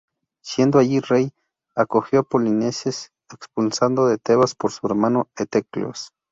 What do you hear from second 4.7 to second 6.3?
su hermano Eteocles.